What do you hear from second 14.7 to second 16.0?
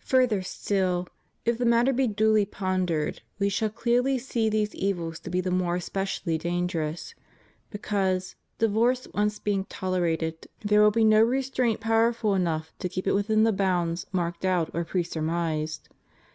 or presurmised.